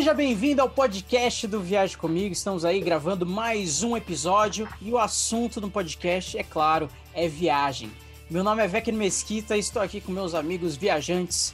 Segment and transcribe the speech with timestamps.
[0.00, 2.32] Seja bem-vindo ao podcast do Viagem Comigo.
[2.32, 7.92] Estamos aí gravando mais um episódio e o assunto do podcast, é claro, é viagem.
[8.30, 11.52] Meu nome é Vecchio Mesquita e estou aqui com meus amigos viajantes,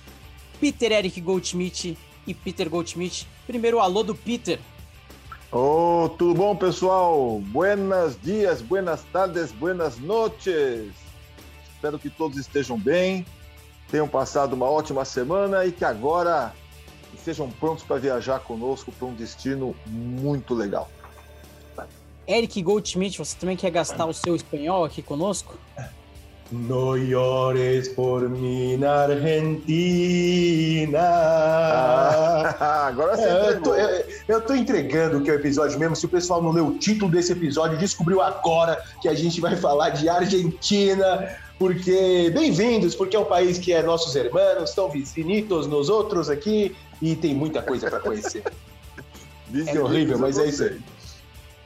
[0.60, 3.26] Peter Eric Goldschmidt e Peter Goldschmidt.
[3.48, 4.60] Primeiro, o alô do Peter.
[5.50, 7.40] Oh, tudo bom, pessoal?
[7.46, 10.92] Buenos dias, buenas tardes, buenas noches.
[11.74, 13.26] Espero que todos estejam bem,
[13.90, 16.54] tenham passado uma ótima semana e que agora
[17.16, 20.88] estejam prontos para viajar conosco para um destino muito legal.
[22.28, 25.56] Eric Goldschmidt, você também quer gastar o seu espanhol aqui conosco?
[26.50, 30.98] No llores por mim na Argentina.
[31.00, 33.24] Ah, agora sim.
[33.24, 35.96] É, eu, tô, eu, eu tô entregando o que é o episódio mesmo.
[35.96, 39.56] Se o pessoal não leu o título desse episódio, descobriu agora que a gente vai
[39.56, 41.36] falar de Argentina.
[41.58, 46.76] Porque, bem-vindos, porque é um país que é nossos irmãos, estão vicinitos nos outros aqui
[47.00, 48.42] e tem muita coisa para conhecer.
[49.66, 50.80] é horrível, mas é isso aí.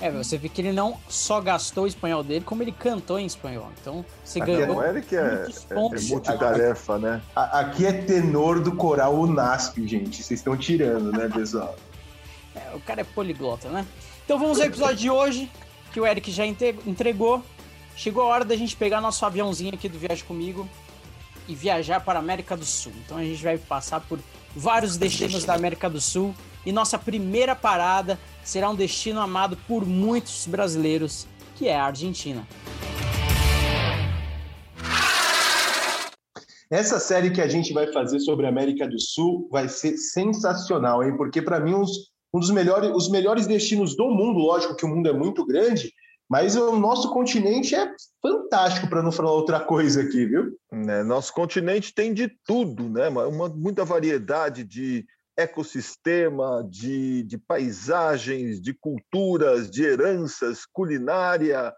[0.01, 3.27] É, você vê que ele não só gastou o espanhol dele, como ele cantou em
[3.27, 3.69] espanhol.
[3.81, 4.77] Então, você aqui ganhou.
[4.77, 7.21] Não é ele que é, é, é multitarefa, né?
[7.35, 10.23] Aqui é tenor do coral Unasp, gente.
[10.23, 11.77] Vocês estão tirando, né, pessoal?
[12.55, 13.87] É, o cara é poliglota, né?
[14.25, 15.51] Então vamos ao episódio de hoje,
[15.93, 17.43] que o Eric já entregou.
[17.97, 20.69] Chegou a hora da gente pegar nosso aviãozinho aqui do Viagem Comigo
[21.47, 22.93] e viajar para a América do Sul.
[23.05, 24.19] Então a gente vai passar por
[24.55, 29.85] vários destinos da América do Sul e nossa primeira parada será um destino amado por
[29.85, 32.47] muitos brasileiros, que é a Argentina.
[36.71, 41.03] Essa série que a gente vai fazer sobre a América do Sul vai ser sensacional,
[41.03, 41.17] hein?
[41.17, 45.09] Porque para mim um dos melhores, os melhores destinos do mundo, lógico que o mundo
[45.09, 45.93] é muito grande,
[46.31, 47.93] mas o nosso continente é
[48.23, 50.57] fantástico, para não falar outra coisa aqui, viu?
[50.71, 53.09] É, nosso continente tem de tudo, né?
[53.09, 55.05] Uma, muita variedade de
[55.37, 61.75] ecossistema, de, de paisagens, de culturas, de heranças, culinária.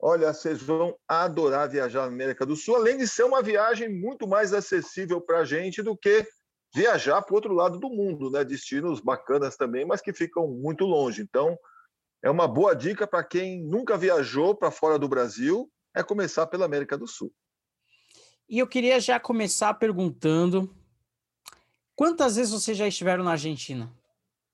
[0.00, 4.26] Olha, vocês vão adorar viajar na América do Sul, além de ser uma viagem muito
[4.26, 6.26] mais acessível para a gente do que
[6.74, 8.42] viajar para o outro lado do mundo, né?
[8.42, 11.22] Destinos bacanas também, mas que ficam muito longe.
[11.22, 11.56] Então,
[12.22, 16.64] é uma boa dica para quem nunca viajou para fora do Brasil, é começar pela
[16.64, 17.32] América do Sul.
[18.48, 20.74] E eu queria já começar perguntando
[21.94, 23.92] Quantas vezes vocês já estiveram na Argentina?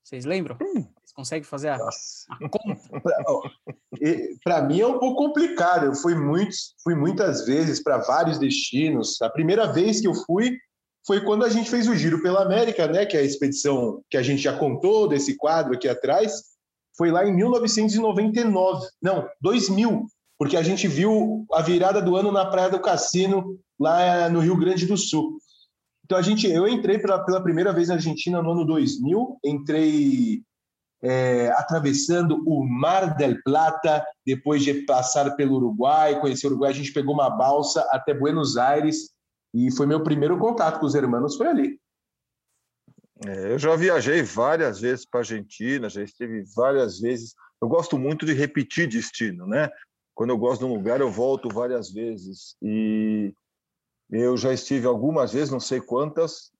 [0.03, 0.57] Vocês lembram?
[0.61, 0.83] Hum.
[0.83, 2.81] Vocês conseguem fazer a, a conta?
[4.45, 5.87] Para mim é um pouco complicado.
[5.87, 9.21] Eu fui, muitos, fui muitas vezes para vários destinos.
[9.23, 10.59] A primeira vez que eu fui
[11.07, 13.07] foi quando a gente fez o Giro pela América, né?
[13.07, 16.33] Que é a expedição que a gente já contou desse quadro aqui atrás.
[16.99, 18.87] Foi lá em 1999.
[19.01, 20.07] Não, 2000.
[20.37, 24.57] Porque a gente viu a virada do ano na Praia do Cassino, lá no Rio
[24.57, 25.39] Grande do Sul.
[26.05, 30.43] Então a gente, eu entrei pela, pela primeira vez na Argentina no ano 2000, entrei
[31.03, 36.75] é, atravessando o Mar del Plata, depois de passar pelo Uruguai, conhecer o Uruguai, a
[36.75, 39.11] gente pegou uma balsa até Buenos Aires
[39.55, 41.79] e foi meu primeiro contato com os hermanos, foi ali.
[43.27, 47.35] É, eu já viajei várias vezes para a Argentina, já estive várias vezes.
[47.61, 49.69] Eu gosto muito de repetir destino, né?
[50.15, 52.57] Quando eu gosto de um lugar, eu volto várias vezes.
[52.63, 53.35] E
[54.11, 56.51] eu já estive algumas vezes, não sei quantas,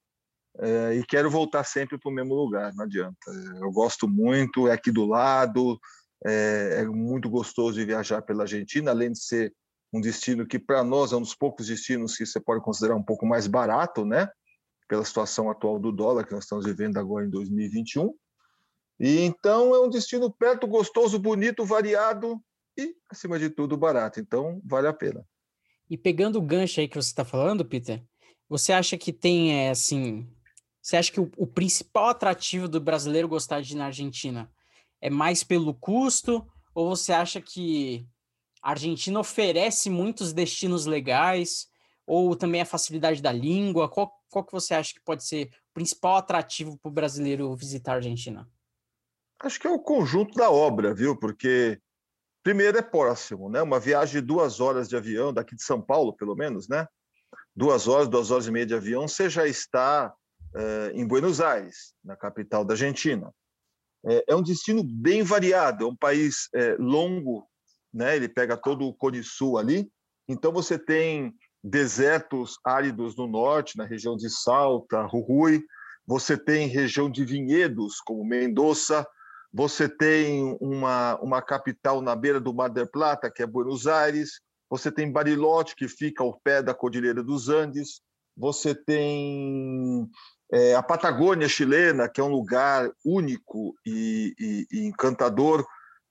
[0.59, 3.31] é, e quero voltar sempre para o mesmo lugar, não adianta.
[3.59, 5.79] Eu gosto muito, é aqui do lado,
[6.25, 9.53] é, é muito gostoso de viajar pela Argentina, além de ser
[9.93, 13.03] um destino que para nós é um dos poucos destinos que você pode considerar um
[13.03, 14.29] pouco mais barato, né?
[14.89, 18.13] Pela situação atual do dólar que nós estamos vivendo agora em 2021.
[18.99, 22.43] E então é um destino perto, gostoso, bonito, variado
[22.77, 24.19] e acima de tudo barato.
[24.19, 25.25] Então vale a pena.
[25.89, 28.03] E pegando o gancho aí que você está falando, Peter,
[28.49, 30.27] você acha que tem, é, assim,
[30.81, 34.51] você acha que o, o, principal atrativo do brasileiro gostar de ir na Argentina
[35.01, 36.45] é mais pelo custo,
[36.75, 38.05] ou você acha que
[38.61, 41.68] a Argentina oferece muitos destinos legais,
[42.09, 43.89] ou também a facilidade da língua?
[43.89, 47.93] Qual, qual que você acha que pode ser o principal atrativo para o brasileiro visitar
[47.93, 48.49] a Argentina?
[49.41, 51.17] Acho que é o conjunto da obra, viu?
[51.17, 51.79] Porque
[52.43, 53.61] Primeiro é próximo, né?
[53.61, 56.87] Uma viagem de duas horas de avião, daqui de São Paulo, pelo menos, né?
[57.55, 60.13] Duas horas, duas horas e meia de avião, você já está
[60.55, 63.31] é, em Buenos Aires, na capital da Argentina.
[64.05, 67.47] É, é um destino bem variado, é um país é, longo,
[67.93, 68.15] né?
[68.15, 69.91] Ele pega todo o Cone Sul ali,
[70.27, 75.63] então você tem desertos áridos no norte, na região de Salta, Jujuy,
[76.05, 79.05] você tem região de vinhedos, como Mendoza,
[79.51, 84.39] você tem uma, uma capital na beira do Mar del Plata, que é Buenos Aires,
[84.69, 88.01] você tem Bariloche, que fica ao pé da Cordilheira dos Andes,
[88.35, 90.09] você tem
[90.51, 95.63] É, a Patagônia chilena, que é um lugar único e, e, e encantador,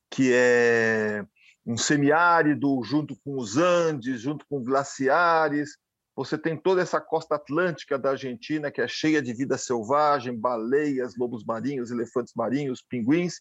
[0.09, 1.25] que é
[1.69, 5.77] um semiárido junto com os Andes, junto com glaciares.
[6.17, 11.15] Você tem toda essa costa atlântica da Argentina, que é cheia de vida selvagem, baleias,
[11.15, 13.35] lobos marinhos, elefantes marinhos, pinguins.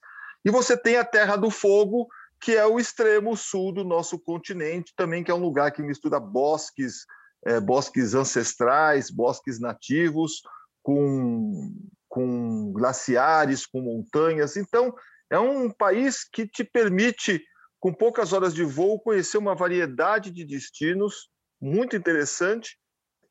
[0.43, 2.09] E você tem a Terra do Fogo,
[2.41, 6.19] que é o extremo sul do nosso continente, também que é um lugar que mistura
[6.19, 7.05] bosques,
[7.45, 10.41] é, bosques ancestrais, bosques nativos,
[10.83, 11.73] com,
[12.09, 14.57] com glaciares, com montanhas.
[14.57, 14.93] Então,
[15.29, 17.41] é um país que te permite,
[17.79, 21.29] com poucas horas de voo, conhecer uma variedade de destinos
[21.59, 22.77] muito interessante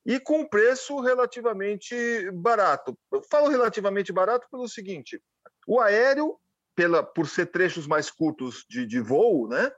[0.04, 2.96] e com preço relativamente barato.
[3.12, 5.20] Eu falo relativamente barato pelo seguinte:
[5.66, 6.38] o aéreo,
[6.74, 9.72] pela, por ser trechos mais curtos de, de voo, né,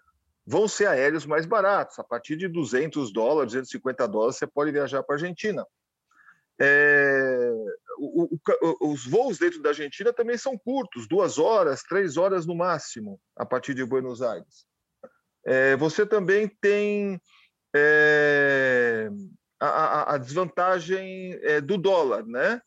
[0.46, 1.98] vão ser aéreos mais baratos.
[1.98, 5.66] A partir de 200 dólares, 250 dólares, você pode viajar para a Argentina.
[6.60, 7.52] É,
[7.98, 12.54] o, o, os voos dentro da Argentina também são curtos, duas horas, três horas no
[12.54, 14.66] máximo, a partir de Buenos Aires.
[15.46, 17.20] É, você também tem
[17.74, 19.10] é,
[19.60, 22.60] a, a, desvantagem é, do dólar, né?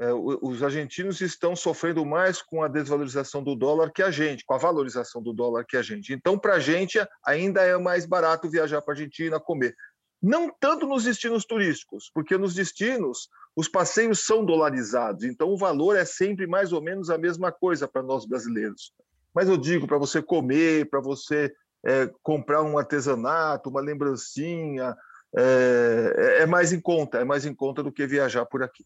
[0.00, 4.54] É, os argentinos estão sofrendo mais com a desvalorização do dólar que a gente, com
[4.54, 6.12] a valorização do dólar que a gente.
[6.12, 9.74] Então, para a gente, ainda é mais barato viajar para a Argentina, comer.
[10.20, 15.96] Não tanto nos destinos turísticos, porque nos destinos os passeios são dolarizados, então o valor
[15.96, 18.92] é sempre mais ou menos a mesma coisa para nós brasileiros.
[19.34, 21.52] Mas eu digo para você comer, para você
[21.84, 24.96] é, comprar um artesanato, uma lembrancinha,
[25.36, 28.84] é, é, mais em conta, é mais em conta do que viajar por aqui.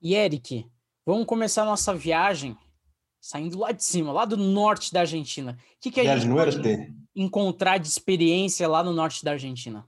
[0.00, 0.66] E Eric,
[1.04, 2.56] vamos começar a nossa viagem
[3.20, 5.52] saindo lá de cima, lá do norte da Argentina.
[5.52, 9.86] O que, que a gente pode encontrar de experiência lá no norte da Argentina?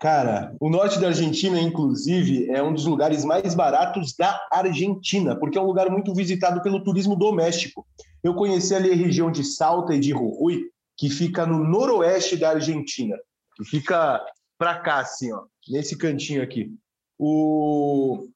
[0.00, 5.58] Cara, o norte da Argentina, inclusive, é um dos lugares mais baratos da Argentina, porque
[5.58, 7.86] é um lugar muito visitado pelo turismo doméstico.
[8.24, 12.48] Eu conheci ali a região de Salta e de Jujuy, que fica no noroeste da
[12.48, 13.14] Argentina,
[13.54, 14.24] que fica
[14.58, 16.72] para cá, assim, ó, nesse cantinho aqui.
[17.18, 18.26] O...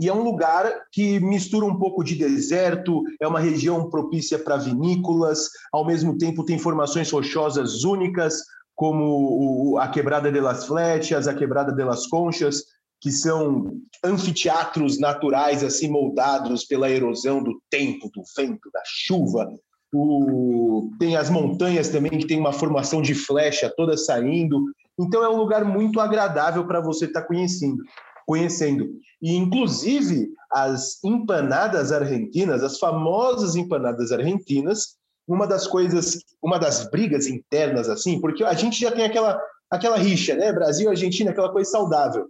[0.00, 4.56] E é um lugar que mistura um pouco de deserto, é uma região propícia para
[4.56, 8.42] vinícolas, ao mesmo tempo tem formações rochosas únicas,
[8.78, 12.62] como a Quebrada de las Flechas, a Quebrada de las Conchas,
[13.00, 13.72] que são
[14.04, 19.52] anfiteatros naturais assim moldados pela erosão do tempo, do vento, da chuva.
[19.92, 20.92] O...
[20.96, 24.62] Tem as montanhas também que tem uma formação de flecha toda saindo.
[24.96, 27.82] Então é um lugar muito agradável para você estar tá conhecendo,
[28.24, 28.88] conhecendo.
[29.20, 34.97] E inclusive as empanadas argentinas, as famosas empanadas argentinas,
[35.28, 39.38] uma das coisas, uma das brigas internas, assim, porque a gente já tem aquela,
[39.70, 40.50] aquela rixa, né?
[40.52, 42.28] Brasil, Argentina, aquela coisa saudável.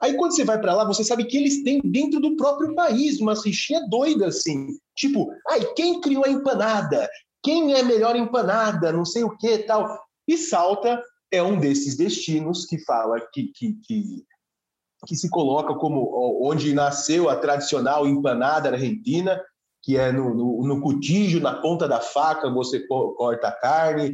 [0.00, 3.20] Aí quando você vai para lá, você sabe que eles têm dentro do próprio país
[3.20, 4.78] umas rixinhas doidas, assim.
[4.96, 7.08] Tipo, ai, quem criou a empanada?
[7.42, 8.90] Quem é melhor empanada?
[8.92, 10.00] Não sei o que tal.
[10.26, 11.00] E Salta
[11.30, 14.24] é um desses destinos que fala que, que, que,
[15.06, 19.40] que se coloca como onde nasceu a tradicional empanada argentina
[19.82, 24.12] que é no, no, no cutígio, na ponta da faca, você corta a carne.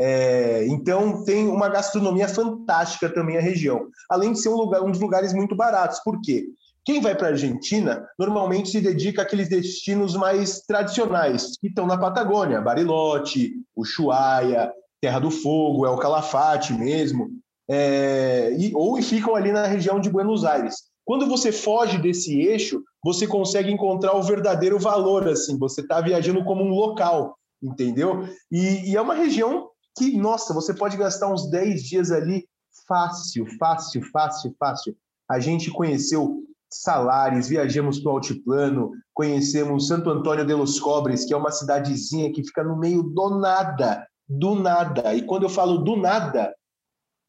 [0.00, 4.92] É, então tem uma gastronomia fantástica também a região, além de ser um lugar, um
[4.92, 5.98] dos lugares muito baratos.
[6.04, 6.46] Por quê?
[6.84, 11.98] Quem vai para a Argentina normalmente se dedica àqueles destinos mais tradicionais, que estão na
[11.98, 17.28] Patagônia, Bariloche, Ushuaia, Terra do Fogo, é o Calafate mesmo,
[17.68, 20.76] é, e, ou ficam ali na região de Buenos Aires.
[21.08, 26.44] Quando você foge desse eixo, você consegue encontrar o verdadeiro valor, assim, você está viajando
[26.44, 28.28] como um local, entendeu?
[28.52, 32.46] E, e, é uma região que, nossa, você pode gastar uns 10 dias ali
[32.86, 34.94] fácil, fácil, fácil, fácil.
[35.26, 41.32] A gente conheceu Salares, viajamos para o Altiplano, conhecemos Santo Antônio de los Cobres, que
[41.32, 45.14] é uma cidadezinha que fica no meio do nada, do nada.
[45.14, 46.54] E quando eu falo do nada,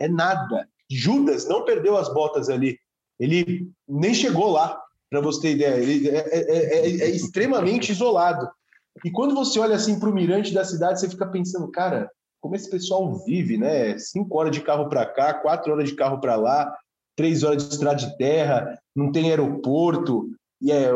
[0.01, 0.67] é nada.
[0.91, 2.77] Judas não perdeu as botas ali.
[3.19, 5.75] Ele nem chegou lá para você ter ideia.
[5.75, 8.49] Ele é, é, é, é, extremamente isolado.
[9.03, 12.09] E quando você olha assim para o mirante da cidade, você fica pensando, cara,
[12.41, 13.97] como esse pessoal vive, né?
[13.97, 16.73] Cinco horas de carro para cá, quatro horas de carro para lá,
[17.15, 20.29] três horas de estrada de terra, não tem aeroporto.
[20.61, 20.91] E é,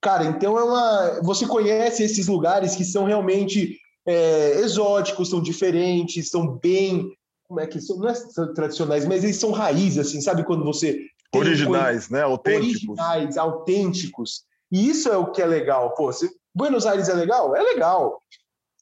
[0.00, 1.20] cara, então é uma.
[1.22, 7.12] Você conhece esses lugares que são realmente é, exóticos, são diferentes, são bem
[7.48, 8.14] como é que são, não é
[8.54, 10.44] tradicionais, mas eles são raízes, assim, sabe?
[10.44, 12.22] Quando você originais, né?
[12.22, 12.88] Autênticos.
[12.88, 14.42] Originais, autênticos.
[14.70, 15.94] E isso é o que é legal.
[15.94, 17.54] Pô, se Buenos Aires é legal?
[17.56, 18.20] É legal.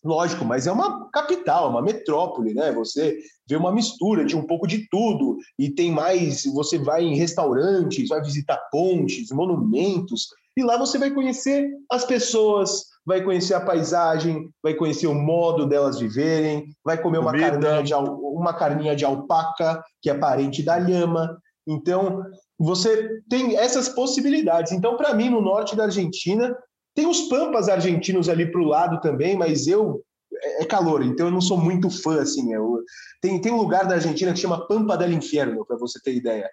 [0.05, 2.71] Lógico, mas é uma capital, uma metrópole, né?
[2.73, 6.45] Você vê uma mistura de um pouco de tudo e tem mais.
[6.45, 12.85] Você vai em restaurantes, vai visitar pontes, monumentos, e lá você vai conhecer as pessoas,
[13.05, 17.95] vai conhecer a paisagem, vai conhecer o modo delas viverem, vai comer uma carninha, de,
[17.95, 21.37] uma carninha de alpaca, que é parente da lhama.
[21.67, 22.23] Então,
[22.59, 24.73] você tem essas possibilidades.
[24.73, 26.57] Então, para mim, no norte da Argentina,
[26.95, 30.03] tem os pampas argentinos ali para o lado também, mas eu
[30.43, 32.53] é, é calor, então eu não sou muito fã assim.
[32.53, 32.83] Eu,
[33.21, 36.49] tem, tem um lugar da Argentina que chama Pampa del Inferno, para você ter ideia.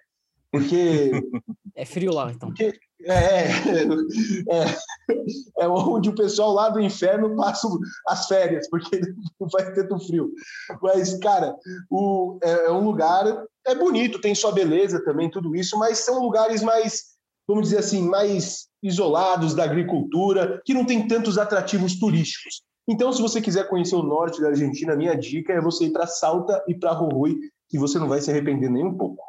[0.50, 1.10] Porque.
[1.76, 2.50] É frio lá, então.
[2.50, 2.72] Porque,
[3.06, 3.48] é,
[4.50, 7.68] é, é, onde o pessoal lá do inferno passa
[8.08, 9.00] as férias, porque
[9.40, 10.30] não vai tanto frio.
[10.82, 11.54] Mas, cara,
[11.90, 13.44] o, é, é um lugar.
[13.66, 17.14] É bonito, tem sua beleza também, tudo isso, mas são lugares mais,
[17.48, 22.62] vamos dizer assim, mais isolados da agricultura, que não tem tantos atrativos turísticos.
[22.86, 26.06] Então, se você quiser conhecer o norte da Argentina, minha dica é você ir para
[26.06, 27.38] Salta e para Jujuy,
[27.70, 29.24] que você não vai se arrepender nem um pouco.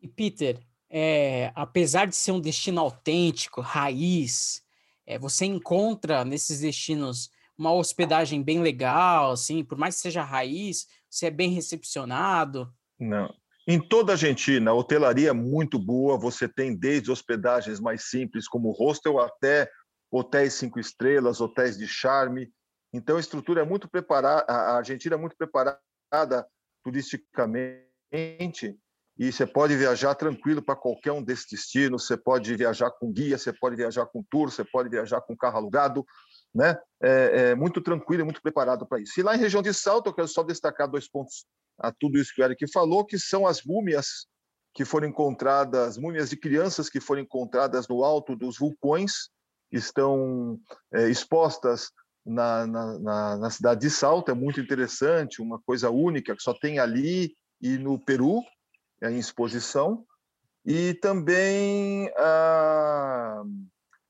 [0.00, 0.58] E Peter,
[0.96, 4.62] é, apesar de ser um destino autêntico, raiz,
[5.04, 10.86] é, você encontra nesses destinos uma hospedagem bem legal, assim, por mais que seja raiz,
[11.10, 12.72] você é bem recepcionado?
[12.96, 13.28] Não,
[13.66, 18.46] em toda a Argentina, a hotelaria é muito boa, você tem desde hospedagens mais simples,
[18.46, 19.68] como hostel, até
[20.12, 22.52] hotéis cinco estrelas, hotéis de charme.
[22.92, 26.46] Então, a estrutura é muito preparada, a Argentina é muito preparada
[26.84, 28.78] turisticamente
[29.18, 32.06] e você pode viajar tranquilo para qualquer um desses destinos.
[32.06, 35.58] Você pode viajar com guia, você pode viajar com tour, você pode viajar com carro
[35.58, 36.04] alugado,
[36.52, 36.76] né?
[37.00, 39.18] É, é muito tranquilo e muito preparado para isso.
[39.18, 41.46] E lá em região de Salto, eu quero só destacar dois pontos
[41.78, 44.26] a tudo isso que o Eric falou, que são as múmias
[44.74, 49.30] que foram encontradas, múmias de crianças que foram encontradas no alto dos vulcões,
[49.70, 50.58] estão
[50.92, 51.90] é, expostas
[52.26, 56.78] na, na, na, cidade de Salto, é muito interessante, uma coisa única que só tem
[56.78, 58.42] ali e no Peru,
[59.10, 60.06] em exposição.
[60.64, 63.42] E também ah,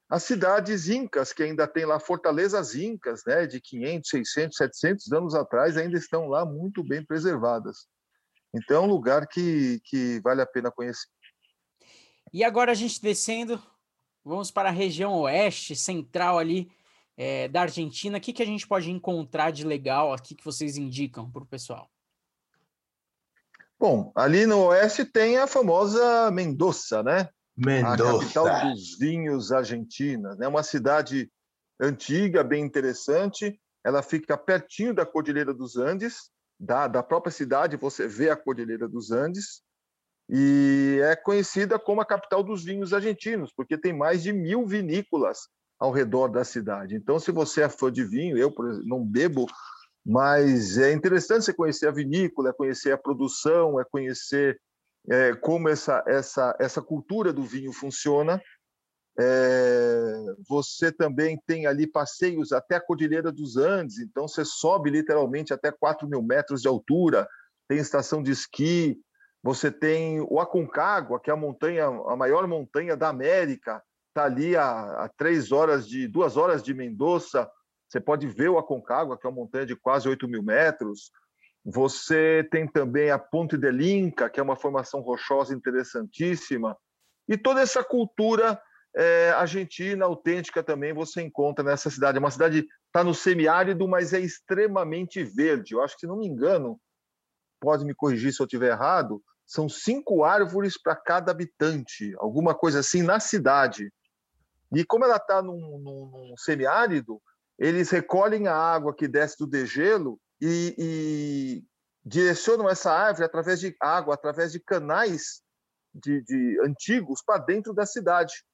[0.09, 5.35] as cidades incas, que ainda tem lá fortalezas incas, né, de 500, 600, 700 anos
[5.35, 7.87] atrás, ainda estão lá muito bem preservadas.
[8.55, 11.09] Então, é um lugar que, que vale a pena conhecer.
[12.33, 13.61] E agora a gente descendo,
[14.25, 16.71] vamos para a região oeste, central ali
[17.17, 18.19] é, da Argentina.
[18.19, 21.47] O que, que a gente pode encontrar de legal aqui que vocês indicam para o
[21.47, 21.91] pessoal?
[23.85, 27.29] Bom, ali no oeste tem a famosa Mendoza, né?
[27.55, 28.17] Mendoza.
[28.17, 30.49] A capital dos vinhos argentinas, né?
[30.49, 31.31] Uma cidade
[31.79, 33.61] antiga, bem interessante.
[33.85, 38.89] Ela fica pertinho da Cordilheira dos Andes, da, da própria cidade você vê a Cordilheira
[38.89, 39.61] dos Andes,
[40.31, 45.41] e é conhecida como a capital dos vinhos argentinos, porque tem mais de mil vinícolas
[45.79, 46.97] ao redor da cidade.
[46.97, 49.45] Então, se você é fã de vinho, eu por exemplo, não bebo,
[50.05, 54.61] mas é interessante você conhecer a vinícola, é conhecer a produção, é conhecer
[55.11, 58.41] é, como essa, essa, essa cultura do vinho funciona.
[59.19, 65.53] É, você também tem ali passeios até a Cordilheira dos Andes, então você sobe literalmente
[65.53, 67.29] até 4 mil metros de altura,
[67.69, 68.99] tem estação de esqui,
[69.43, 74.57] você tem o Aconcagua, que é a montanha, a maior montanha da América, está ali
[74.57, 77.49] a, a, três horas de duas horas de Mendoza.
[77.95, 81.13] Você pode ver o Aconcagua, que é uma montanha de quase 8 mil metros.
[81.65, 86.77] Você tem também a Ponte del Inca, que é uma formação rochosa interessantíssima.
[87.29, 88.61] E toda essa cultura
[88.97, 92.19] é, argentina autêntica também você encontra nessa cidade.
[92.19, 95.75] É uma cidade está no semiárido, mas é extremamente verde.
[95.75, 96.81] Eu acho que, se não me engano,
[97.61, 102.81] pode me corrigir se eu estiver errado, são cinco árvores para cada habitante, alguma coisa
[102.81, 103.89] assim na cidade.
[104.75, 107.23] E como ela está num, num, num semiárido,
[107.59, 111.65] eles recolhem a água que desce do degelo e, e
[112.05, 115.43] direcionam essa árvore através de água, através de canais
[115.95, 118.45] de, de antigos para dentro da cidade.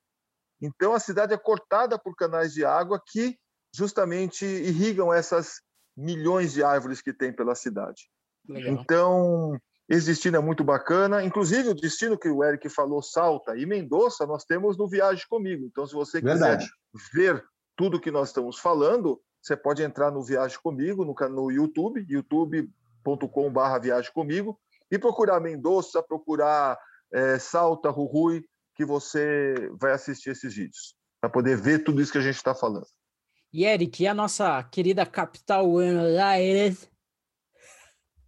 [0.60, 3.38] Então a cidade é cortada por canais de água que
[3.74, 5.62] justamente irrigam essas
[5.96, 8.10] milhões de árvores que tem pela cidade.
[8.46, 8.72] Legal.
[8.74, 11.24] Então esse destino é muito bacana.
[11.24, 15.66] Inclusive, o destino que o Eric falou, Salta e Mendoza, nós temos no Viagem Comigo.
[15.66, 16.64] Então, se você Verdade.
[16.92, 17.44] quiser ver
[17.80, 23.80] tudo que nós estamos falando, você pode entrar no Viagem Comigo, no, no YouTube, youtube.com.br
[23.80, 24.60] Viagem Comigo,
[24.90, 26.78] e procurar Mendoza, procurar
[27.10, 28.44] é, Salta, Rui,
[28.74, 32.54] que você vai assistir esses vídeos, para poder ver tudo isso que a gente está
[32.54, 32.86] falando.
[33.50, 36.86] E Eric, e a nossa querida capital Buenos Aires?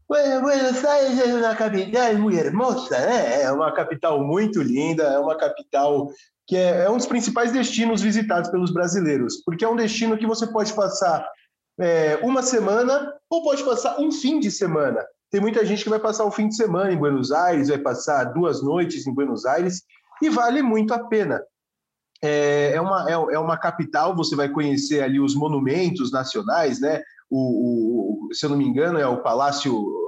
[0.08, 3.42] Buenos Aires é uma capital muito hermosa, né?
[3.42, 6.10] É uma capital muito linda, é uma capital
[6.46, 10.26] que é, é, um dos principais destinos visitados pelos brasileiros, porque é um destino que
[10.26, 11.26] você pode passar
[11.78, 15.04] é, uma semana ou pode passar um fim de semana.
[15.30, 18.24] Tem muita gente que vai passar o fim de semana em Buenos Aires, vai passar
[18.24, 19.82] duas noites em Buenos Aires
[20.20, 21.42] e vale muito a pena.
[22.22, 27.02] É, é, uma, é, é uma capital, você vai conhecer ali os monumentos nacionais, né?
[27.28, 30.01] O, o, se eu não me engano, é o Palácio.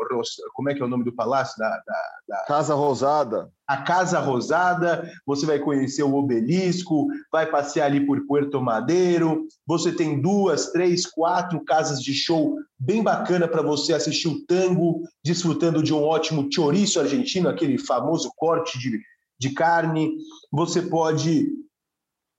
[0.55, 1.57] Como é que é o nome do palácio?
[1.59, 2.45] Da, da, da...
[2.47, 3.51] Casa Rosada.
[3.67, 9.47] A Casa Rosada, você vai conhecer o obelisco, vai passear ali por Puerto Madeiro.
[9.67, 15.03] Você tem duas, três, quatro casas de show bem bacana para você assistir o tango,
[15.25, 19.01] desfrutando de um ótimo chouriço argentino, aquele famoso corte de,
[19.39, 20.15] de carne.
[20.53, 21.49] Você pode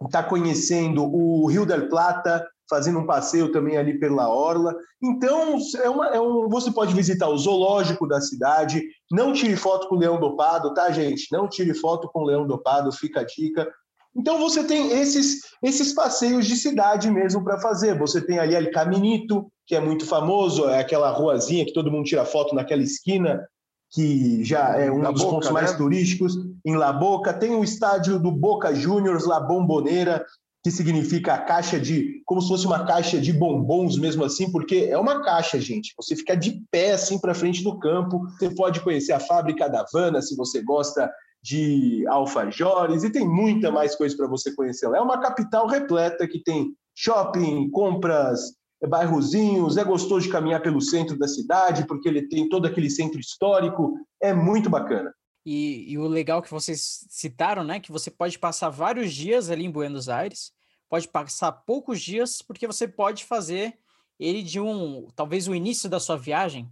[0.03, 4.75] estar tá conhecendo o Rio del Plata, fazendo um passeio também ali pela orla.
[5.01, 8.83] Então, é uma, é um, você pode visitar o zoológico da cidade.
[9.11, 11.27] Não tire foto com o leão dopado, tá, gente?
[11.31, 13.71] Não tire foto com o leão dopado, fica a dica.
[14.15, 17.97] Então você tem esses esses passeios de cidade mesmo para fazer.
[17.99, 22.05] Você tem ali El Caminito, que é muito famoso, é aquela ruazinha que todo mundo
[22.05, 23.45] tira foto naquela esquina,
[23.91, 25.77] que já é um La dos Boca, pontos mais né?
[25.77, 27.33] turísticos em La Boca.
[27.33, 30.23] Tem o estádio do Boca Juniors, La Bombonera,
[30.65, 34.87] que significa a caixa de, como se fosse uma caixa de bombons mesmo assim, porque
[34.89, 35.93] é uma caixa, gente.
[35.95, 38.19] Você fica de pé assim para frente do campo.
[38.31, 41.07] Você pode conhecer a fábrica da Havana, se você gosta
[41.39, 44.97] de alfajores, e tem muita mais coisa para você conhecer lá.
[44.97, 48.55] É uma capital repleta que tem shopping, compras,
[48.89, 53.19] bairrozinhos, é gostoso de caminhar pelo centro da cidade, porque ele tem todo aquele centro
[53.19, 55.13] histórico, é muito bacana.
[55.45, 59.63] E, e, o legal que vocês citaram, né, que você pode passar vários dias ali
[59.63, 60.51] em Buenos Aires,
[60.89, 63.77] pode passar poucos dias, porque você pode fazer
[64.19, 66.71] ele de um, talvez o início da sua viagem,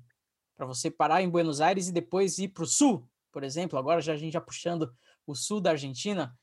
[0.55, 3.77] para você parar em Buenos Aires e depois ir para o sul, por exemplo.
[3.77, 4.93] Agora já a gente já puxando
[5.25, 6.35] o sul da Argentina.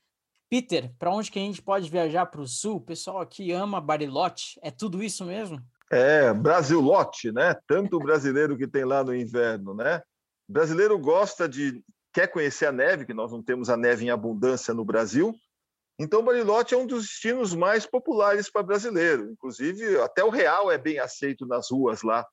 [0.49, 2.75] Peter, para onde que a gente pode viajar para o sul?
[2.75, 5.61] O pessoal aqui ama Bariloche, é tudo isso mesmo?
[5.89, 7.55] É, Brasilote, né?
[7.67, 10.01] Tanto brasileiro que tem lá no inverno, né?
[10.47, 11.81] Brasileiro gosta de
[12.13, 15.33] quer conhecer a neve, que nós não temos a neve em abundância no Brasil.
[15.99, 19.29] Então, Bariloche é um dos destinos mais populares para brasileiro.
[19.29, 22.25] Inclusive, até o real é bem aceito nas ruas lá.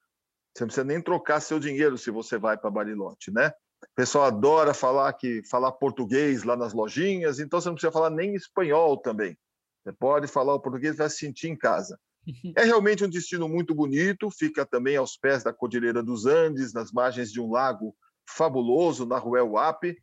[0.55, 3.53] Você não precisa nem trocar seu dinheiro se você vai para Bariloche, né?
[3.83, 8.11] O pessoal adora falar que falar português lá nas lojinhas, então você não precisa falar
[8.11, 9.39] nem espanhol também.
[9.85, 11.99] Você pode falar o português e vai se sentir em casa.
[12.57, 16.93] É realmente um destino muito bonito, fica também aos pés da Cordilheira dos Andes, nas
[16.93, 17.95] margens de um lago
[18.29, 19.97] fabuloso na Rua Uap.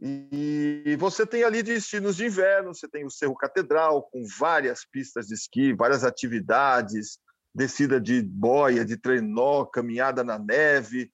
[0.00, 5.28] E você tem ali destinos de inverno, você tem o Cerro Catedral, com várias pistas
[5.28, 7.18] de esqui, várias atividades,
[7.54, 11.10] descida de boia, de trenó, caminhada na neve.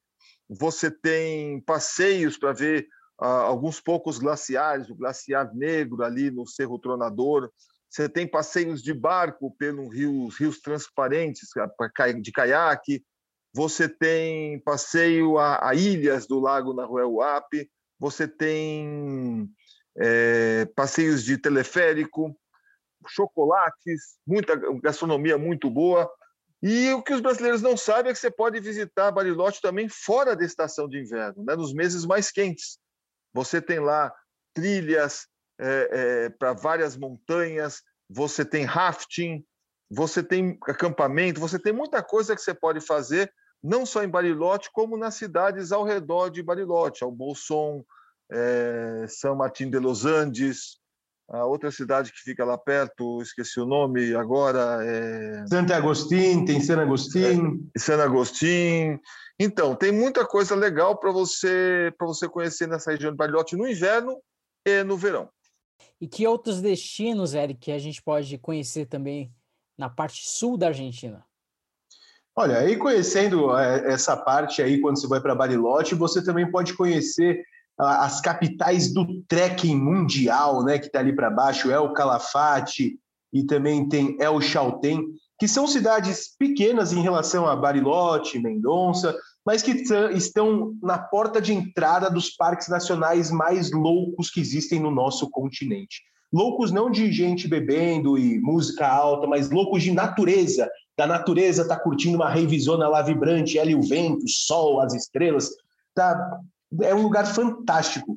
[0.48, 2.88] Você tem passeios para ver
[3.20, 7.52] uh, alguns poucos glaciares, o glaciar negro ali no Cerro Tronador.
[7.88, 11.48] Você tem passeios de barco pelos rios, rios transparentes,
[12.22, 13.04] de caiaque
[13.52, 19.48] você tem passeio a, a ilhas do Lago Nahuel-Huapi, você tem
[19.98, 22.34] é, passeios de teleférico,
[23.08, 26.10] chocolates, muita gastronomia muito boa.
[26.62, 30.36] E o que os brasileiros não sabem é que você pode visitar Bariloche também fora
[30.36, 32.78] da estação de inverno, né, nos meses mais quentes.
[33.32, 34.12] Você tem lá
[34.52, 35.26] trilhas
[35.58, 39.44] é, é, para várias montanhas, você tem rafting,
[39.90, 44.70] você tem acampamento, você tem muita coisa que você pode fazer não só em Bariloche,
[44.72, 47.84] como nas cidades ao redor de Bariloche, Albolson,
[48.30, 50.80] é, São Martin de los Andes,
[51.30, 54.84] a outra cidade que fica lá perto, esqueci o nome agora.
[54.84, 55.46] É...
[55.46, 57.70] Santo Agostinho, tem San Agostinho.
[57.74, 59.00] É, San Agostinho.
[59.38, 63.68] Então, tem muita coisa legal para você para você conhecer nessa região de Bariloche no
[63.68, 64.20] inverno
[64.66, 65.30] e no verão.
[66.00, 69.32] E que outros destinos, Eric, que a gente pode conhecer também
[69.78, 71.24] na parte sul da Argentina?
[72.36, 76.74] Olha, aí conhecendo é, essa parte aí, quando você vai para Bariloche, você também pode
[76.74, 77.42] conhecer
[77.78, 82.98] as capitais do trekking mundial, né, que está ali para baixo, El Calafate
[83.32, 85.02] e também tem El Chaltén,
[85.38, 89.16] que são cidades pequenas em relação a Bariloche, Mendonça,
[89.46, 89.70] mas que
[90.12, 96.02] estão na porta de entrada dos parques nacionais mais loucos que existem no nosso continente.
[96.32, 101.78] Loucos não de gente bebendo e música alta, mas loucos de natureza, da natureza, tá
[101.78, 105.50] curtindo uma revisona lá vibrante, e o vento, o sol, as estrelas.
[105.94, 106.38] Tá,
[106.82, 108.16] é um lugar fantástico.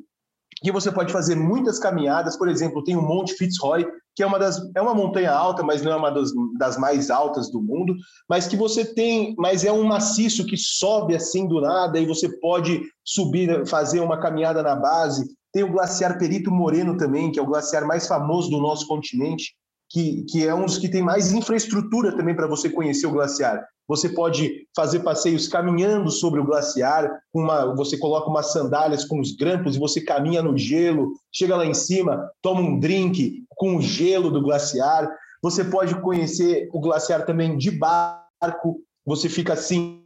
[0.61, 4.37] Que você pode fazer muitas caminhadas, por exemplo, tem o Monte Fitzroy, que é uma
[4.37, 7.95] das é uma montanha alta, mas não é uma das, das mais altas do mundo,
[8.29, 12.29] mas que você tem, mas é um maciço que sobe assim do nada e você
[12.39, 15.25] pode subir, fazer uma caminhada na base.
[15.51, 19.55] Tem o glaciar Perito Moreno também, que é o glaciar mais famoso do nosso continente,
[19.89, 23.63] que, que é um dos que tem mais infraestrutura também para você conhecer o glaciar.
[23.87, 29.35] Você pode fazer passeios caminhando sobre o glaciar, uma, você coloca umas sandálias com os
[29.35, 33.81] grampos e você caminha no gelo, chega lá em cima, toma um drink com o
[33.81, 35.09] gelo do glaciar.
[35.41, 40.03] Você pode conhecer o glaciar também de barco, você fica assim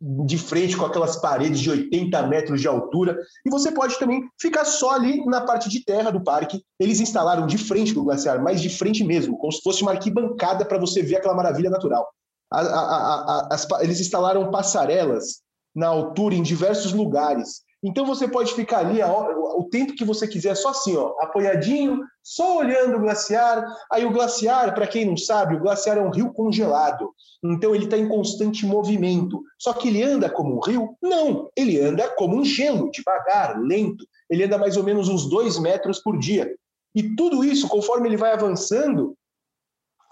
[0.00, 3.16] de frente com aquelas paredes de 80 metros de altura.
[3.46, 6.62] E você pode também ficar só ali na parte de terra do parque.
[6.78, 10.64] Eles instalaram de frente do glaciar, mas de frente mesmo, como se fosse uma arquibancada
[10.64, 12.08] para você ver aquela maravilha natural.
[12.52, 15.40] A, a, a, as, eles instalaram passarelas
[15.74, 17.62] na altura em diversos lugares.
[17.82, 22.58] Então você pode ficar ali o tempo que você quiser, só assim, ó, apoiadinho, só
[22.58, 23.64] olhando o glaciar.
[23.90, 27.12] Aí o glaciar, para quem não sabe, o glaciar é um rio congelado.
[27.42, 29.42] Então ele está em constante movimento.
[29.58, 30.96] Só que ele anda como um rio?
[31.02, 34.06] Não, ele anda como um gelo, devagar, lento.
[34.30, 36.54] Ele anda mais ou menos uns dois metros por dia.
[36.94, 39.16] E tudo isso, conforme ele vai avançando,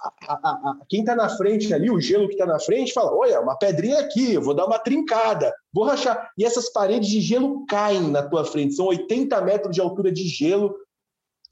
[0.01, 3.15] a, a, a, quem está na frente ali, o gelo que está na frente, fala:
[3.15, 6.31] Olha, uma pedrinha aqui, eu vou dar uma trincada, vou rachar.
[6.37, 8.75] E essas paredes de gelo caem na tua frente.
[8.75, 10.75] São 80 metros de altura de gelo,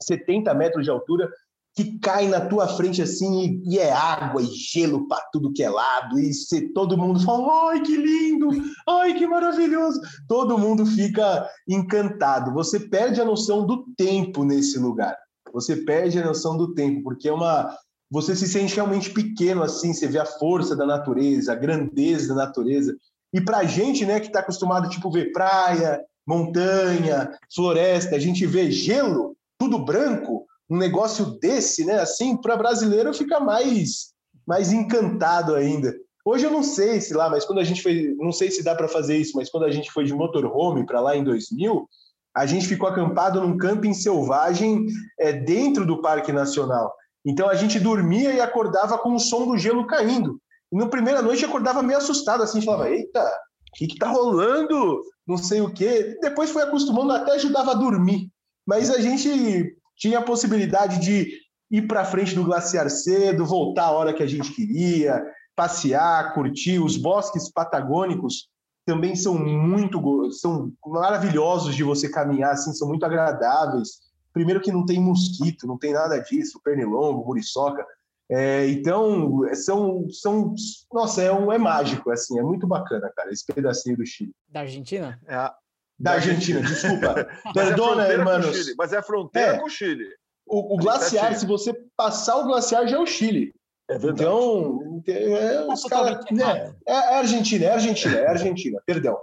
[0.01, 1.29] 70 metros de altura,
[1.75, 5.69] que cai na tua frente assim, e, é água e gelo para tudo que é
[5.69, 6.19] lado.
[6.19, 8.49] E você, todo mundo fala: Ai, que lindo!
[8.87, 10.01] Ai, que maravilhoso!
[10.27, 12.53] Todo mundo fica encantado.
[12.53, 15.17] Você perde a noção do tempo nesse lugar.
[15.53, 17.75] Você perde a noção do tempo, porque é uma
[18.11, 22.45] você se sente realmente pequeno assim, você vê a força da natureza, a grandeza da
[22.45, 22.97] natureza.
[23.33, 28.45] E para a gente, né, que está acostumado tipo ver praia, montanha, floresta, a gente
[28.45, 34.09] vê gelo, tudo branco, um negócio desse, né, assim, para brasileiro fica mais
[34.45, 35.95] mais encantado ainda.
[36.25, 38.73] Hoje eu não sei se lá, mas quando a gente foi, não sei se dá
[38.73, 41.87] para fazer isso, mas quando a gente foi de motorhome para lá em 2000,
[42.35, 44.87] a gente ficou acampado num camping selvagem
[45.19, 46.91] é, dentro do Parque Nacional.
[47.23, 50.41] Então a gente dormia e acordava com o som do gelo caindo.
[50.71, 55.01] Na primeira noite acordava meio assustado, assim, falava: Eita, o que, que tá rolando?
[55.27, 56.17] Não sei o quê.
[56.21, 58.29] Depois foi acostumando, até ajudava a dormir.
[58.65, 61.31] Mas a gente tinha a possibilidade de
[61.71, 65.23] ir para frente do glaciar cedo, voltar a hora que a gente queria,
[65.55, 66.79] passear, curtir.
[66.79, 68.47] Os bosques patagônicos
[68.85, 74.09] também são muito são maravilhosos de você caminhar, assim, são muito agradáveis.
[74.33, 77.85] Primeiro que não tem mosquito, não tem nada disso, pernilongo, muriçoca.
[78.31, 80.53] É, então, são, são.
[80.93, 84.31] Nossa, é, um, é mágico, assim, é muito bacana, cara, esse pedacinho do Chile.
[84.47, 85.19] Da Argentina?
[85.27, 85.55] É a...
[85.97, 87.27] Da Argentina, desculpa.
[87.53, 88.73] Perdona, é hermanos.
[88.77, 89.57] Mas é a fronteira é.
[89.57, 90.07] com o Chile.
[90.45, 93.53] O, o glaciar, se você passar o glaciar, já é o Chile.
[93.89, 94.21] É verdade.
[94.21, 99.17] Então, é, os cara, né, é, é Argentina, é Argentina, é Argentina, perdão.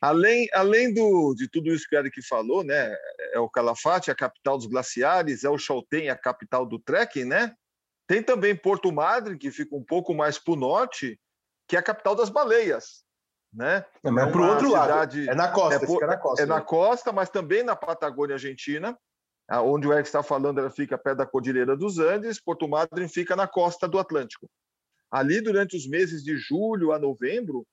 [0.00, 2.94] Além, além do, de tudo isso que o Eric falou, né,
[3.32, 7.52] é o Calafate, a capital dos glaciares, é o Chaltén, a capital do trekking, né?
[8.08, 11.20] Tem também Porto Madre, que fica um pouco mais para o norte,
[11.68, 13.04] que é a capital das baleias,
[13.52, 13.84] né?
[14.02, 16.42] É, mas é para o outro cidade, lado, é na costa, é, por, na costa.
[16.42, 16.54] É né?
[16.54, 18.98] na costa, mas também na Patagônia Argentina,
[19.62, 23.36] onde o Eric está falando, ela fica perto da Cordilheira dos Andes, Porto Madre fica
[23.36, 24.48] na costa do Atlântico.
[25.10, 27.66] Ali, durante os meses de julho a novembro,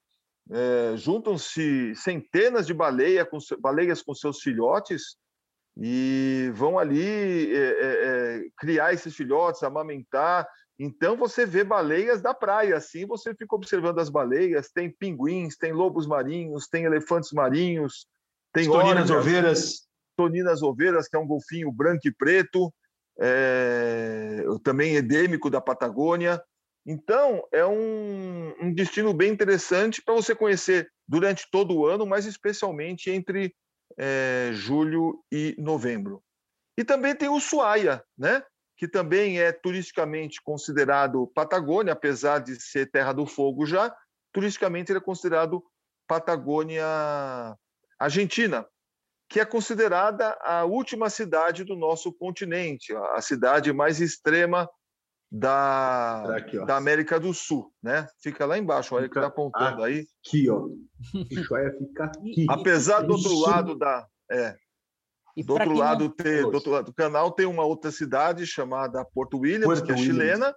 [0.51, 5.15] é, juntam-se centenas de baleia com, baleias com seus filhotes
[5.77, 10.47] e vão ali é, é, criar esses filhotes, amamentar.
[10.79, 14.71] Então você vê baleias da praia, assim você fica observando as baleias.
[14.71, 18.07] Tem pinguins, tem lobos marinhos, tem elefantes marinhos,
[18.53, 19.81] tem toninas oveiras,
[20.15, 22.73] toninas oveiras que é um golfinho branco e preto,
[23.19, 26.41] é, também endêmico da Patagônia.
[26.87, 32.25] Então, é um, um destino bem interessante para você conhecer durante todo o ano, mas
[32.25, 33.55] especialmente entre
[33.97, 36.23] é, julho e novembro.
[36.77, 38.43] E também tem o Ushuaia, né?
[38.77, 43.95] que também é turisticamente considerado Patagônia, apesar de ser Terra do Fogo já,
[44.33, 45.63] turisticamente ele é considerado
[46.07, 46.85] Patagônia
[47.97, 48.67] Argentina,
[49.29, 54.69] que é considerada a última cidade do nosso continente, a cidade mais extrema
[55.37, 58.07] da, aqui, da América do Sul, né?
[58.21, 60.07] Fica lá embaixo, olha que está apontando aí.
[60.25, 60.69] Aqui, ó.
[61.29, 62.45] Ushuaia fica aqui.
[62.49, 64.07] Apesar do outro lado da.
[64.31, 64.55] É,
[65.45, 66.11] do outro lado não...
[66.11, 69.91] ter, do outro lado do canal tem uma outra cidade chamada Porto Williams, Porto que
[69.91, 70.15] é Williams.
[70.15, 70.55] chilena,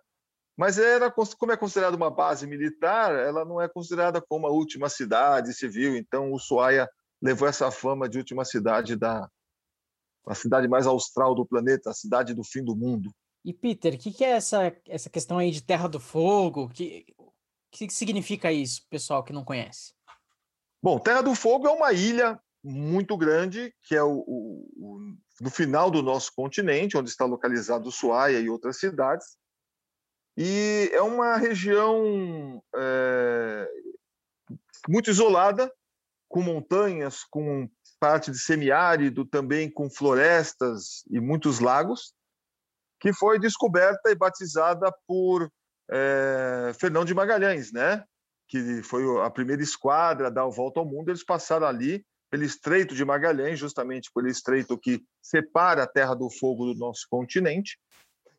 [0.56, 4.88] mas era como é considerada uma base militar, ela não é considerada como a última
[4.88, 5.96] cidade civil.
[5.96, 6.88] Então, Ushuaia
[7.20, 9.28] levou essa fama de última cidade da
[10.24, 13.10] a cidade mais austral do planeta, a cidade do fim do mundo.
[13.48, 16.64] E Peter, o que, que, é essa, essa questão aí de Terra do Fogo?
[16.64, 17.06] O que,
[17.70, 19.94] que significa isso, pessoal que não conhece?
[20.82, 25.50] Bom, Terra do Fogo é uma ilha muito grande, que é o, o, o no
[25.50, 29.38] final do nosso continente, onde está localizado Ushuaia e outras cidades.
[30.37, 33.66] E é uma região é,
[34.87, 35.72] muito isolada,
[36.28, 37.66] com montanhas, com
[37.98, 42.12] parte de semiárido, também com florestas e muitos lagos,
[43.00, 45.50] que foi descoberta e batizada por
[45.90, 48.04] é, Fernão de Magalhães, né?
[48.48, 51.11] que foi a primeira esquadra a dar a volta ao mundo.
[51.11, 56.30] Eles passaram ali pelo Estreito de Magalhães, justamente pelo estreito que separa a Terra do
[56.30, 57.78] Fogo do nosso continente.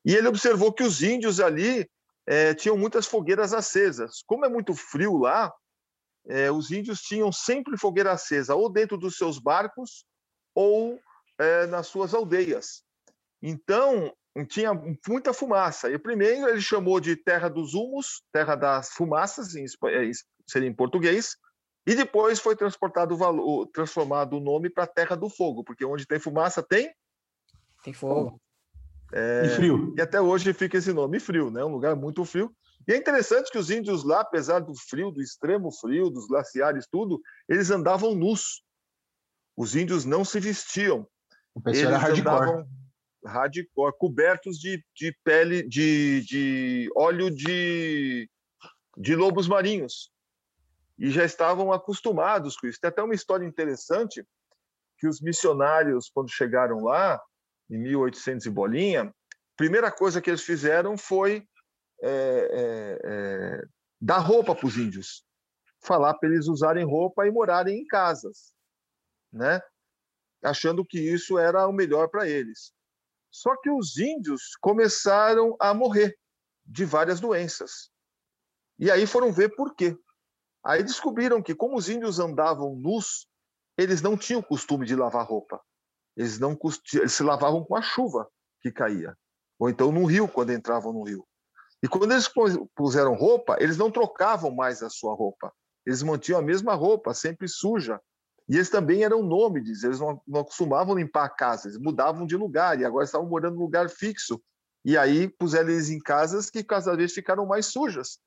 [0.03, 1.87] E ele observou que os índios ali
[2.27, 4.23] é, tinham muitas fogueiras acesas.
[4.25, 5.53] Como é muito frio lá,
[6.27, 10.05] é, os índios tinham sempre fogueira acesa, ou dentro dos seus barcos,
[10.55, 10.99] ou
[11.37, 12.83] é, nas suas aldeias.
[13.41, 14.13] Então,
[14.45, 14.71] tinha
[15.07, 15.89] muita fumaça.
[15.91, 19.65] E primeiro ele chamou de Terra dos Humos, Terra das Fumaças, em,
[20.47, 21.35] seria em português,
[21.85, 26.19] e depois foi transportado o, transformado o nome para Terra do Fogo, porque onde tem
[26.19, 26.93] fumaça tem
[27.83, 28.39] tem fogo.
[29.11, 29.93] É, e frio.
[29.97, 31.63] E até hoje fica esse nome, frio, né?
[31.63, 32.53] Um lugar muito frio.
[32.87, 36.87] E é interessante que os índios lá, apesar do frio, do extremo frio, dos glaciares,
[36.91, 38.63] tudo, eles andavam nus.
[39.57, 41.07] Os índios não se vestiam.
[41.55, 42.49] O pessoal eles era hardcore.
[42.49, 42.67] Andavam
[43.25, 48.29] hardcore, cobertos de, de pele, de, de óleo de,
[48.97, 50.11] de lobos marinhos.
[50.97, 52.79] E já estavam acostumados com isso.
[52.81, 54.25] Tem até uma história interessante
[54.97, 57.21] que os missionários, quando chegaram lá,
[57.69, 59.13] em 1800 e bolinha,
[59.55, 61.47] primeira coisa que eles fizeram foi
[62.01, 63.61] é, é, é,
[64.01, 65.23] dar roupa para os índios,
[65.81, 68.53] falar para eles usarem roupa e morarem em casas,
[69.31, 69.61] né?
[70.43, 72.73] achando que isso era o melhor para eles.
[73.31, 76.17] Só que os índios começaram a morrer
[76.65, 77.89] de várias doenças.
[78.77, 79.97] E aí foram ver por quê.
[80.63, 83.27] Aí descobriram que, como os índios andavam nus,
[83.77, 85.61] eles não tinham costume de lavar roupa.
[86.15, 86.57] Eles não
[86.93, 88.29] eles se lavavam com a chuva
[88.61, 89.17] que caía,
[89.57, 91.25] ou então no rio quando entravam no rio.
[91.81, 92.29] E quando eles
[92.75, 95.53] puseram roupa, eles não trocavam mais a sua roupa.
[95.85, 98.01] Eles mantinham a mesma roupa, sempre suja,
[98.49, 102.35] e eles também eram nômades, eles não, não acostumavam limpar a casa, eles mudavam de
[102.35, 104.41] lugar e agora estavam morando em lugar fixo.
[104.83, 108.19] E aí puseram eles em casas que cada vez ficaram mais sujas.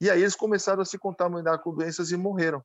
[0.00, 2.60] E aí eles começaram a se contaminar com doenças e morreram.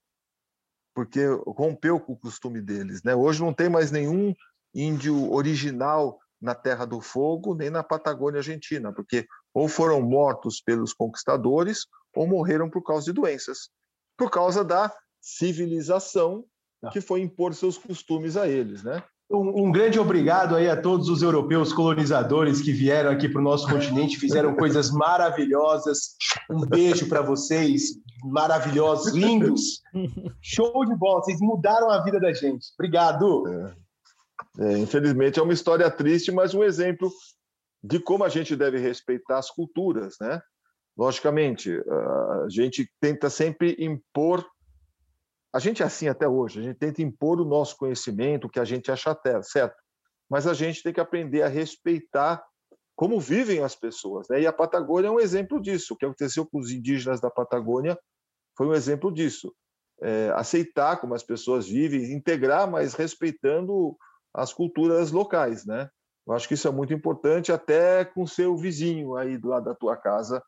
[0.96, 3.04] Porque rompeu com o costume deles.
[3.04, 3.14] Né?
[3.16, 4.34] Hoje não tem mais nenhum
[4.74, 10.94] índio original na Terra do Fogo, nem na Patagônia Argentina, porque ou foram mortos pelos
[10.94, 13.70] conquistadores ou morreram por causa de doenças,
[14.18, 16.46] por causa da civilização.
[16.92, 19.04] Que foi impor seus costumes a eles, né?
[19.32, 23.44] Um, um, grande obrigado aí a todos os europeus colonizadores que vieram aqui para o
[23.44, 26.16] nosso continente, fizeram coisas maravilhosas.
[26.50, 27.94] Um beijo para vocês,
[28.24, 29.82] maravilhosos, lindos.
[30.42, 32.68] Show de bola, vocês mudaram a vida da gente.
[32.78, 33.48] Obrigado.
[33.48, 33.84] É.
[34.60, 37.12] É, infelizmente é uma história triste, mas um exemplo
[37.84, 40.42] de como a gente deve respeitar as culturas, né?
[40.96, 44.46] Logicamente, a gente tenta sempre impor
[45.54, 48.60] a gente é assim até hoje, a gente tenta impor o nosso conhecimento, o que
[48.60, 49.76] a gente acha certo,
[50.30, 52.44] mas a gente tem que aprender a respeitar
[52.96, 54.28] como vivem as pessoas.
[54.30, 54.42] Né?
[54.42, 55.94] E a Patagônia é um exemplo disso.
[55.94, 57.98] O que aconteceu com os indígenas da Patagônia
[58.58, 59.54] foi um exemplo disso.
[60.02, 63.96] É, aceitar como as pessoas vivem, integrar, mas respeitando
[64.34, 65.66] as culturas locais.
[65.66, 65.88] Né?
[66.28, 69.76] Eu acho que isso é muito importante, até com seu vizinho aí do lado da
[69.76, 70.42] tua casa,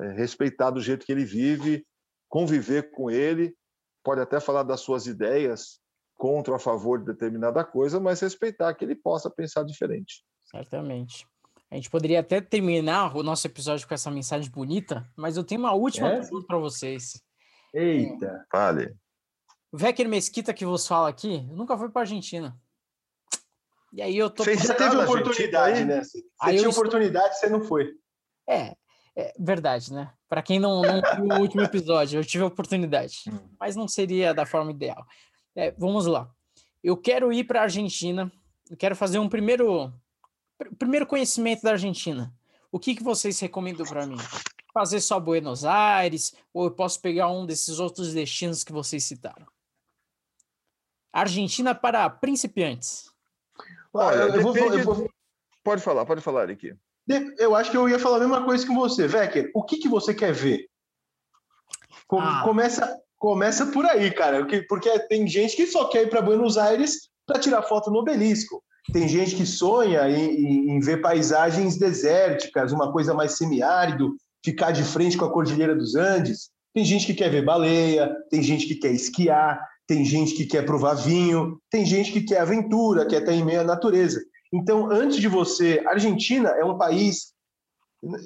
[0.00, 1.84] é, respeitar do jeito que ele vive,
[2.28, 3.56] conviver com ele
[4.06, 5.80] pode até falar das suas ideias
[6.14, 10.24] contra ou a favor de determinada coisa, mas respeitar que ele possa pensar diferente.
[10.44, 11.26] Certamente.
[11.68, 15.60] A gente poderia até terminar o nosso episódio com essa mensagem bonita, mas eu tenho
[15.60, 16.20] uma última é?
[16.20, 17.20] pergunta para vocês.
[17.74, 18.46] Eita!
[18.48, 18.94] Fale.
[19.72, 22.56] Vecker Mesquita que vos fala aqui, nunca foi para Argentina.
[23.92, 24.44] E aí eu tô.
[24.44, 26.04] Você já teve oportunidade, né?
[26.04, 27.48] Você aí tinha oportunidade, estou...
[27.48, 27.92] você não foi.
[28.48, 28.76] É,
[29.16, 30.12] é verdade, né?
[30.28, 33.38] Para quem não, não viu o último episódio, eu tive a oportunidade, hum.
[33.58, 35.06] mas não seria da forma ideal.
[35.54, 36.30] É, vamos lá.
[36.84, 38.30] Eu quero ir para a Argentina,
[38.70, 39.90] eu quero fazer um primeiro,
[40.78, 42.32] primeiro conhecimento da Argentina.
[42.70, 44.18] O que, que vocês recomendam para mim?
[44.74, 49.46] Fazer só Buenos Aires ou eu posso pegar um desses outros destinos que vocês citaram?
[51.10, 53.10] Argentina para principiantes.
[53.94, 55.10] Olha, eu, vou, eu vou...
[55.64, 56.76] Pode falar, pode falar aqui.
[57.38, 59.50] Eu acho que eu ia falar a mesma coisa que você, Vecker.
[59.54, 60.66] O que, que você quer ver?
[62.12, 62.42] Ah.
[62.44, 64.46] Começa, começa por aí, cara.
[64.68, 68.62] Porque tem gente que só quer ir para Buenos Aires para tirar foto no obelisco.
[68.92, 74.14] Tem gente que sonha em, em, ver paisagens desérticas, uma coisa mais semiárido,
[74.44, 76.50] ficar de frente com a Cordilheira dos Andes.
[76.72, 80.64] Tem gente que quer ver baleia, tem gente que quer esquiar, tem gente que quer
[80.64, 84.20] provar vinho, tem gente que quer aventura, quer estar em meio à natureza.
[84.52, 87.32] Então, antes de você, a Argentina é um país,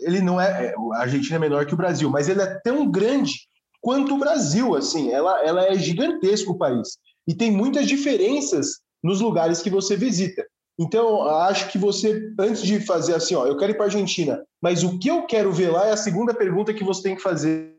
[0.03, 2.91] ele não é, é, a Argentina é menor que o Brasil, mas ele é tão
[2.91, 3.49] grande
[3.81, 9.21] quanto o Brasil, assim, ela, ela é gigantesco o país e tem muitas diferenças nos
[9.21, 10.45] lugares que você visita.
[10.79, 14.43] Então, acho que você, antes de fazer assim, ó, eu quero ir para a Argentina,
[14.63, 17.23] mas o que eu quero ver lá é a segunda pergunta que você tem que
[17.23, 17.77] fazer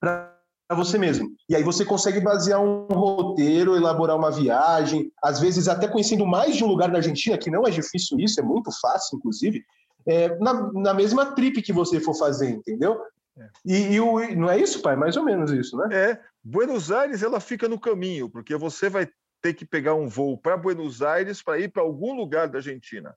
[0.00, 0.29] para
[0.74, 1.34] você mesmo.
[1.48, 6.56] E aí você consegue basear um roteiro, elaborar uma viagem, às vezes até conhecendo mais
[6.56, 9.64] de um lugar da Argentina, que não é difícil isso, é muito fácil, inclusive,
[10.06, 13.00] é, na, na mesma trip que você for fazer, entendeu?
[13.38, 13.48] É.
[13.64, 14.96] E, e, o, não é isso, pai?
[14.96, 15.88] Mais ou menos isso, né?
[15.92, 16.20] É.
[16.42, 19.08] Buenos Aires, ela fica no caminho, porque você vai
[19.42, 23.14] ter que pegar um voo para Buenos Aires para ir para algum lugar da Argentina.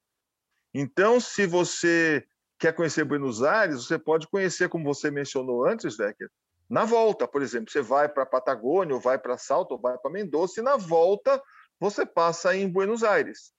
[0.74, 2.26] Então, se você
[2.58, 6.30] quer conhecer Buenos Aires, você pode conhecer, como você mencionou antes, Becker,
[6.74, 10.10] na volta, por exemplo, você vai para Patagônia, ou vai para Salto, ou vai para
[10.10, 11.40] Mendoza, e na volta
[11.80, 13.54] você passa em Buenos Aires,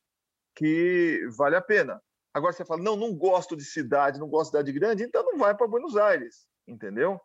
[0.53, 2.03] que vale a pena.
[2.35, 5.38] Agora você fala, não, não gosto de cidade, não gosto de cidade grande, então não
[5.38, 7.20] vai para Buenos Aires, entendeu?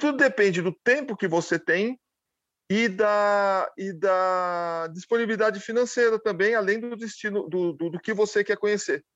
[0.00, 1.96] Tudo depende do tempo que você tem
[2.68, 8.42] e da, e da disponibilidade financeira também, além do destino do, do, do que você
[8.42, 9.06] quer conhecer.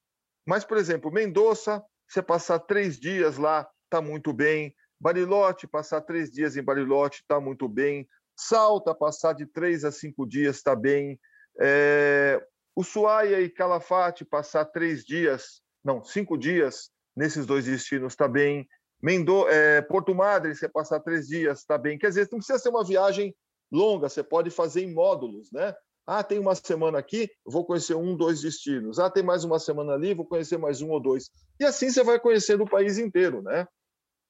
[0.47, 4.73] Mas, por exemplo, Mendoza, você passar três dias lá, está muito bem.
[5.01, 8.09] Bariloche, passar três dias em Bariloche, está muito bem.
[8.37, 11.19] Salta, passar de três a cinco dias, está bem.
[11.61, 12.45] É...
[12.77, 18.67] Ushuaia e Calafate, passar três dias, não, cinco dias nesses dois destinos, está bem.
[19.03, 19.49] Mendo...
[19.49, 19.83] É...
[19.83, 21.99] Porto Madre, você passar três dias, está bem.
[21.99, 23.35] Quer dizer, não precisa ser uma viagem
[23.71, 25.75] longa, você pode fazer em módulos, né?
[26.07, 28.99] Ah, tem uma semana aqui, vou conhecer um, dois destinos.
[28.99, 31.31] Ah, tem mais uma semana ali, vou conhecer mais um ou dois.
[31.59, 33.67] E assim você vai conhecendo o país inteiro, né?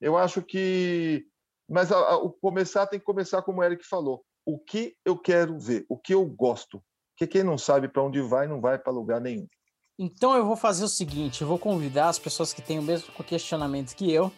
[0.04, 1.24] Eu acho que.
[1.66, 4.22] Mas a, a, o começar tem que começar como o Eric falou.
[4.44, 6.82] O que eu quero ver, o que eu gosto.
[7.12, 9.46] Porque quem não sabe para onde vai, não vai para lugar nenhum.
[9.98, 13.12] Então eu vou fazer o seguinte: eu vou convidar as pessoas que têm o mesmo
[13.24, 14.30] questionamento que eu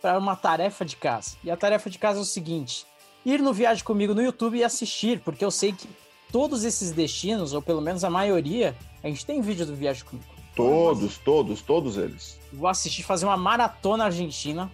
[0.00, 1.36] para uma tarefa de casa.
[1.44, 2.86] E a tarefa de casa é o seguinte:
[3.26, 5.86] ir no Viagem Comigo no YouTube e assistir, porque eu sei que
[6.32, 10.40] todos esses destinos, ou pelo menos a maioria, a gente tem vídeo do Viagem Comigo.
[10.56, 12.38] Todos, todos, todos eles.
[12.50, 14.70] Vou assistir, fazer uma maratona argentina.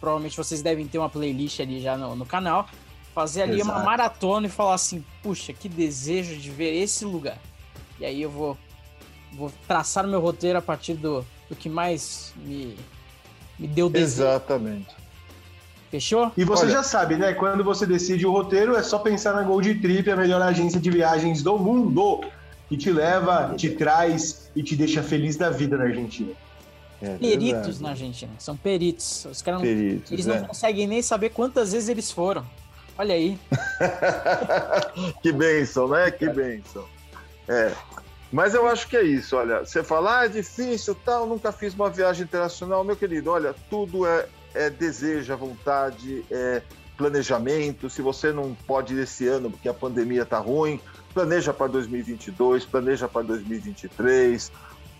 [0.00, 2.68] Provavelmente vocês devem ter uma playlist ali já no, no canal.
[3.14, 3.70] Fazer ali Exato.
[3.70, 7.38] uma maratona e falar assim: puxa, que desejo de ver esse lugar.
[7.98, 8.56] E aí eu vou,
[9.32, 12.76] vou traçar o meu roteiro a partir do, do que mais me,
[13.58, 14.22] me deu desejo.
[14.22, 15.00] Exatamente.
[15.90, 16.30] Fechou?
[16.36, 16.74] E você Olha.
[16.74, 17.34] já sabe, né?
[17.34, 20.88] Quando você decide o roteiro, é só pensar na Gold Trip, a melhor agência de
[20.88, 22.20] viagens do mundo,
[22.68, 26.32] que te leva, te traz e te deixa feliz da vida na Argentina.
[27.02, 29.24] É peritos na Argentina, são peritos.
[29.24, 30.38] Os caras peritos, eles é.
[30.40, 32.44] não conseguem nem saber quantas vezes eles foram.
[32.98, 33.38] Olha aí.
[35.22, 36.10] que bênção, né?
[36.10, 36.84] Que bênção.
[37.48, 37.72] É.
[38.30, 39.60] Mas eu acho que é isso, olha.
[39.60, 42.84] Você fala, ah, é difícil, tal, nunca fiz uma viagem internacional.
[42.84, 46.62] Meu querido, olha, tudo é é desejo, é vontade, é
[46.96, 47.88] planejamento.
[47.88, 50.80] Se você não pode ir esse ano porque a pandemia está ruim,
[51.14, 54.50] planeja para 2022, planeja para 2023,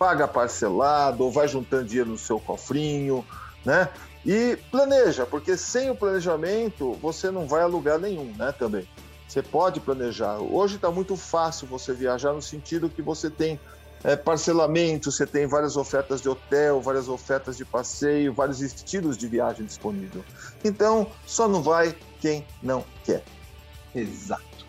[0.01, 3.23] paga parcelado ou vai juntando dinheiro no seu cofrinho,
[3.63, 3.87] né?
[4.25, 8.51] E planeja, porque sem o planejamento você não vai a lugar nenhum, né?
[8.51, 8.87] Também.
[9.27, 10.39] Você pode planejar.
[10.39, 13.59] Hoje está muito fácil você viajar no sentido que você tem
[14.03, 19.27] é, parcelamento, você tem várias ofertas de hotel, várias ofertas de passeio, vários estilos de
[19.27, 20.25] viagem disponível.
[20.63, 23.23] Então, só não vai quem não quer.
[23.93, 24.65] Exato.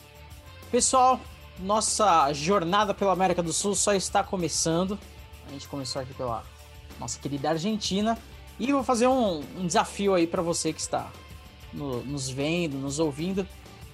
[0.71, 1.19] Pessoal,
[1.59, 4.99] nossa jornada pela América do Sul só está começando.
[5.53, 6.43] A gente começou aqui pela
[6.99, 8.19] nossa querida Argentina.
[8.59, 11.11] E vou fazer um, um desafio aí para você que está
[11.75, 13.47] no, nos vendo, nos ouvindo.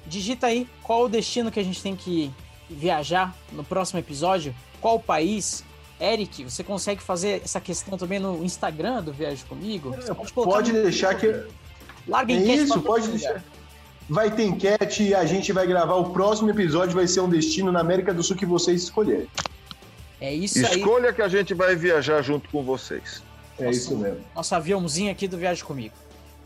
[0.06, 2.32] Digita aí qual o destino que a gente tem que
[2.70, 5.64] viajar no próximo episódio qual país.
[6.00, 9.92] Eric, você consegue fazer essa questão também no Instagram do Viagem Comigo?
[10.14, 11.26] pode, pode deixar que.
[12.06, 12.62] Larga enquete.
[12.62, 13.42] Isso, pode deixar.
[14.08, 15.96] Vai ter enquete e a gente vai gravar.
[15.96, 19.28] O próximo episódio vai ser um destino na América do Sul que vocês escolherem.
[20.20, 20.78] É isso aí.
[20.78, 23.22] Escolha que a gente vai viajar junto com vocês.
[23.58, 24.24] É nosso, isso mesmo.
[24.34, 25.94] Nosso aviãozinho aqui do Viagem Comigo.